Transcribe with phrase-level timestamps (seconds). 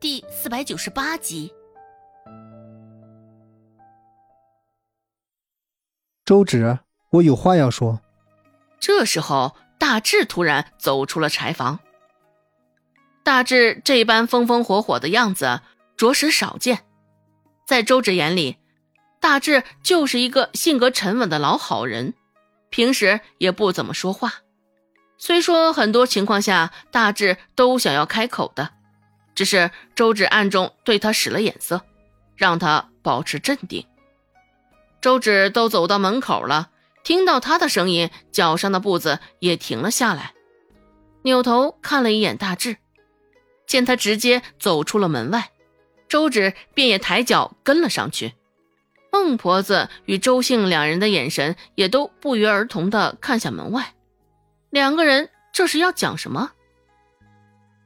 [0.00, 1.52] 第四百九十八集。
[6.24, 6.78] 周芷，
[7.10, 8.00] 我有话要说。
[8.78, 11.80] 这时候，大志突然走出了柴房。
[13.24, 15.62] 大志这般风风火火的样子，
[15.96, 16.84] 着实少见。
[17.66, 18.56] 在周芷眼里，
[19.18, 22.14] 大志就是一个性格沉稳的老好人，
[22.70, 24.34] 平时也不怎么说话。
[25.16, 28.74] 虽说很多情况下，大志都想要开口的，
[29.38, 31.82] 只是周芷暗中对他使了眼色，
[32.34, 33.86] 让他保持镇定。
[35.00, 36.70] 周芷都走到门口了，
[37.04, 40.34] 听到他的声音，脚上的步子也停了下来，
[41.22, 42.78] 扭头看了一眼大志，
[43.64, 45.52] 见他直接走出了门外，
[46.08, 48.34] 周芷便也抬脚跟了上去。
[49.12, 53.94] 孟婆子与周姓两人的眼神也都不约而同地看向门外，
[54.70, 56.50] 两个人这是要讲什么？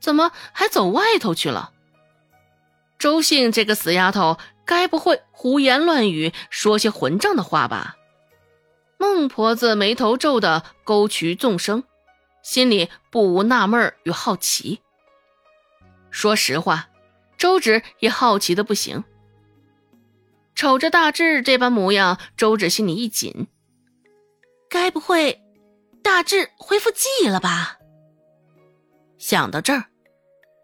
[0.00, 1.72] 怎么还走外头去了？
[2.98, 7.96] 周姓这个死丫头，该不会胡言乱语，说些混账的话吧？
[8.98, 11.84] 孟婆子眉头皱的沟渠纵生，
[12.42, 14.80] 心里不无纳闷与好奇。
[16.10, 16.88] 说实话，
[17.36, 19.04] 周芷也好奇的不行。
[20.56, 23.46] 瞅着大志这般模样，周芷心里一紧。
[24.68, 25.40] 该不会
[26.02, 27.77] 大志恢复记忆了吧？
[29.28, 29.84] 想到这儿，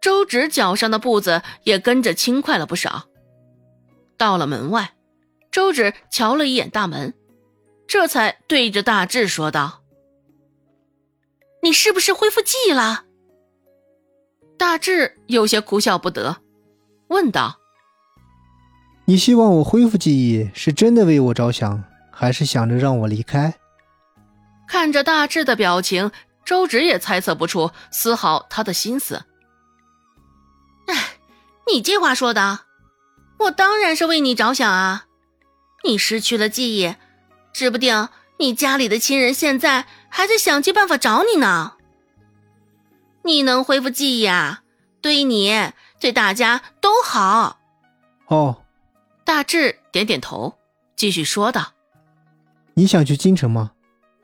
[0.00, 3.04] 周芷脚上的步子也跟着轻快了不少。
[4.16, 4.94] 到了门外，
[5.52, 7.12] 周芷瞧了一眼大门，
[7.86, 9.82] 这才对着大志说道
[11.62, 13.04] ：“你是不是恢复记忆了？”
[14.56, 16.38] 大志有些哭笑不得，
[17.08, 17.58] 问道。
[19.04, 23.56] 你希望我恢复记忆，是真的为我着想，还是想着让我离开？
[24.66, 26.10] 看着大志的表情，
[26.44, 29.24] 周芷也猜测不出丝毫他的心思。
[30.86, 31.18] 哎，
[31.70, 32.60] 你这话说的，
[33.38, 35.06] 我当然是为你着想啊！
[35.84, 36.94] 你失去了记忆，
[37.52, 38.08] 指不定
[38.38, 41.74] 你家里的亲人现在还在想尽办法找你呢。
[43.22, 44.62] 你能恢复记忆啊，
[45.00, 47.58] 对你对大家都好。
[48.26, 48.60] 哦。
[49.24, 50.58] 大志点点头，
[50.96, 51.72] 继续说道
[52.76, 53.72] ：“你想去京城吗？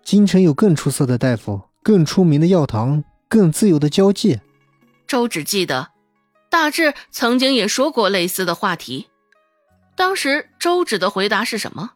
[0.05, 4.41] 京城有更出色的大夫，更出名的药堂，更自由的交际。”
[5.07, 5.91] 周芷记得，
[6.49, 9.09] 大志曾经也说过类似的话题。
[9.97, 11.93] 当时周芷的回答是什么？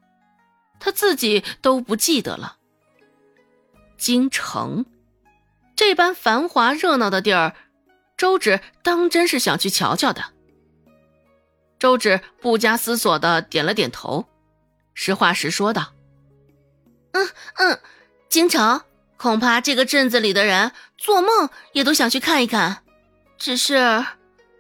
[0.80, 2.56] 他自己都不记得了。
[3.96, 4.84] 京城
[5.76, 7.54] 这般繁华热闹的地儿，
[8.16, 10.22] 周芷当真是想去瞧瞧的。
[11.78, 14.26] 周芷不加思索的点了点头，
[14.92, 15.92] 实话实说道
[17.12, 17.80] ：“嗯嗯，
[18.28, 18.82] 京城
[19.24, 22.84] 恐怕这个镇子里的人做梦也都想去看一看，
[23.38, 24.04] 只是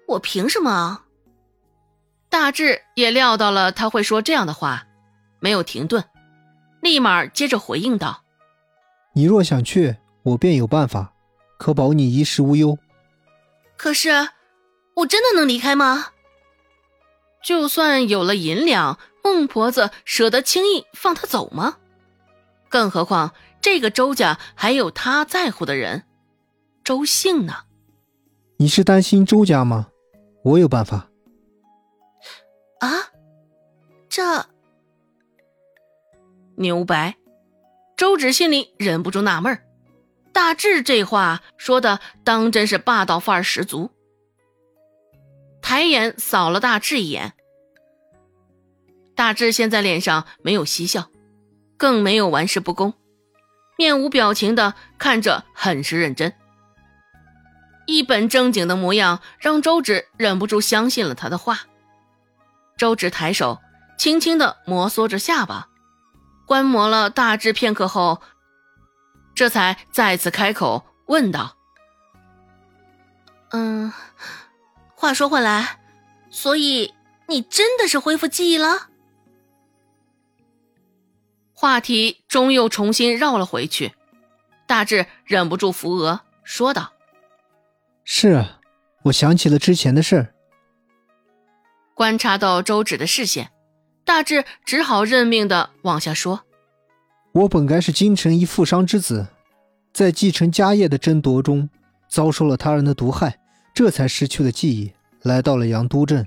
[0.08, 1.02] 我凭什么？”
[2.30, 4.86] 大志也料到了他会说这样的话，
[5.38, 6.02] 没有停顿，
[6.80, 8.24] 立马接着回应道
[9.12, 11.12] ：“你若想去，我便有办法，
[11.58, 12.78] 可保你衣食无忧。
[13.76, 14.30] 可是，
[14.94, 16.06] 我真的能离开吗？”
[17.44, 21.76] 就算有了银两，孟婆子舍得轻易放他走吗？
[22.74, 26.02] 更何况这个周家还有他在乎的人，
[26.82, 27.66] 周姓呢？
[28.56, 29.90] 你是担心周家吗？
[30.42, 31.08] 我有办法。
[32.80, 32.90] 啊，
[34.08, 34.44] 这
[36.56, 37.14] 牛白，
[37.96, 39.56] 周芷心里忍不住纳闷
[40.32, 43.92] 大志这话说的当真是霸道范儿十足。
[45.62, 47.34] 抬眼扫了大志一眼，
[49.14, 51.08] 大志现在脸上没有嬉笑，
[51.76, 52.94] 更没有玩世不恭，
[53.76, 56.34] 面无表情的看着，很是认真，
[57.86, 61.60] 一本正经的模样，让周芷忍不住相信了他的话。
[62.76, 63.60] 周芷抬手
[63.96, 65.68] 轻轻的摩挲着下巴，
[66.46, 68.20] 观摩了大致片刻后，
[69.34, 71.56] 这才再次开口问道
[73.52, 73.92] ：“嗯。”
[74.96, 75.80] 话说回来，
[76.30, 76.94] 所以
[77.28, 78.88] 你真的是恢复记忆了？
[81.54, 83.92] 话题终又重新绕了回去，
[84.66, 86.92] 大志忍不住扶额说道
[88.04, 88.60] ：“是啊，
[89.04, 90.34] 我想起了之前的事儿。”
[91.94, 93.50] 观察到周芷的视线，
[94.04, 96.42] 大志只好认命的往下说
[97.32, 99.28] ：“我本该是京城一富商之子，
[99.92, 101.70] 在继承家业的争夺中，
[102.08, 103.38] 遭受了他人的毒害。”
[103.74, 104.92] 这才失去了记忆，
[105.22, 106.24] 来到了阳都镇。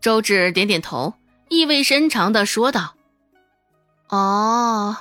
[0.00, 1.14] 周芷点点头，
[1.48, 2.93] 意味深长的说道
[4.08, 4.96] ：“哦，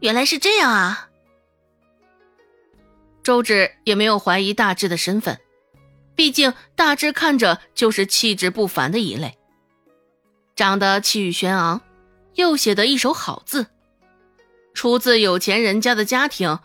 [0.00, 1.08] 原来是这样啊。”
[3.22, 5.38] 周芷也没有怀疑大志的身份，
[6.14, 9.38] 毕竟大志看着就是气质不凡的一类，
[10.56, 11.82] 长得气宇轩昂，
[12.34, 13.66] 又写得一手好字，
[14.72, 16.58] 出自有钱人家的家庭，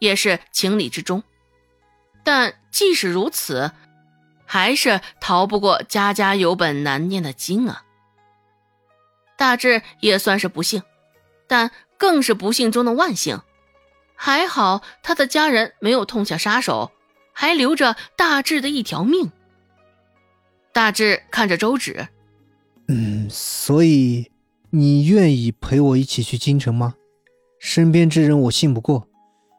[0.00, 1.22] 也是情理之中。
[2.24, 3.70] 但即使如此，
[4.44, 7.84] 还是逃不过家家有本难念的经啊。
[9.36, 10.82] 大致也算是不幸，
[11.48, 13.40] 但更是不幸中的万幸。
[14.14, 16.92] 还好他的家人没有痛下杀手。
[17.40, 19.30] 还留着大志的一条命。
[20.72, 22.08] 大志看着周芷，
[22.88, 24.32] 嗯，所以
[24.70, 26.96] 你愿意陪我一起去京城吗？
[27.60, 29.06] 身边之人我信不过，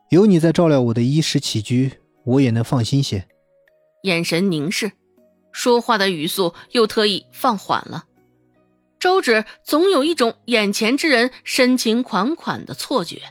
[0.10, 3.30] 有你在照料我的衣食起居，我也能放心些。
[4.04, 4.92] 眼神凝视，
[5.54, 8.08] 说话的语速又特意放缓了。
[9.00, 13.22] 周芷总有一种眼前之人深情款款的错觉。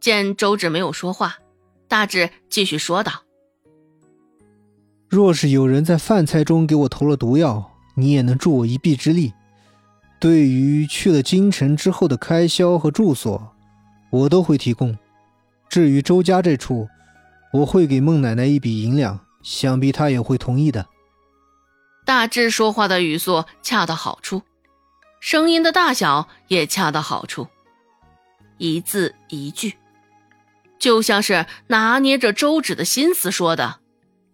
[0.00, 1.36] 见周芷没有说话。
[1.86, 3.12] 大志继续说道
[5.08, 9.32] ：“若是有人在饭菜中给我投了毒药，你也能助我一臂之力。
[10.18, 13.54] 对于去了京城之后的开销和住所，
[14.10, 14.96] 我都会提供。
[15.68, 16.88] 至于周家这处，
[17.52, 20.84] 我会给孟奶奶一笔银两，想必她也会同意的。”
[22.04, 24.42] 大志说话的语速恰到好处，
[25.20, 27.48] 声音的大小也恰到好处，
[28.58, 29.78] 一字一句。
[30.78, 33.80] 就像是拿捏着周芷的心思说的，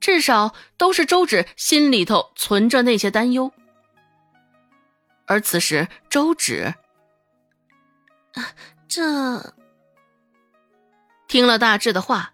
[0.00, 3.52] 至少都是周芷心里头存着那些担忧。
[5.26, 6.74] 而此时，周芷，
[8.88, 9.54] 这
[11.28, 12.32] 听了大志的话，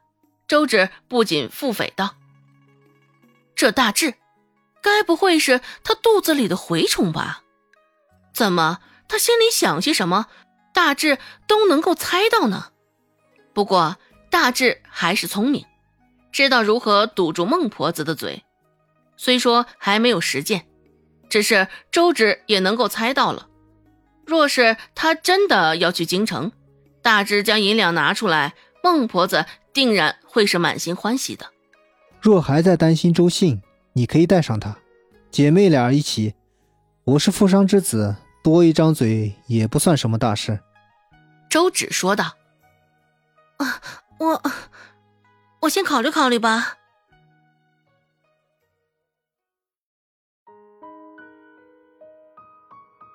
[0.48, 2.14] 周芷不仅腹诽道
[3.54, 4.14] ：“这大志，
[4.82, 7.42] 该不会是他肚子里的蛔虫吧？
[8.32, 10.26] 怎么他心里想些什么，
[10.72, 12.72] 大致都能够猜到呢？
[13.52, 13.96] 不过。”
[14.28, 15.64] 大致还是聪明，
[16.30, 18.42] 知道如何堵住孟婆子的嘴。
[19.16, 20.66] 虽说还没有实践，
[21.30, 23.48] 只是周芷也能够猜到了。
[24.26, 26.52] 若是他真的要去京城，
[27.00, 31.46] 大致将银两拿出来，孟婆子定然会是满心欢喜的。
[32.20, 33.62] 若还在担心周信，
[33.96, 34.76] 你可以带上他，
[35.30, 36.34] 姐妹俩一起。
[37.04, 38.14] 我是富商之子，
[38.44, 40.60] 多一张嘴也不算什么大事。
[41.48, 42.36] 周芷说道
[43.56, 43.80] ：“啊。”
[44.20, 44.42] 我，
[45.62, 46.76] 我先考虑考虑吧。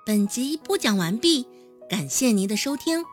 [0.04, 1.46] 本集播讲完毕，
[1.88, 3.04] 感谢您的收听。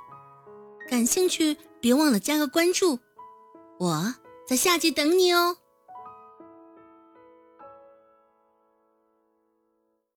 [0.90, 3.00] 感兴趣，别忘了加个关注，
[3.78, 4.16] 我
[4.48, 5.58] 在下集等你哦。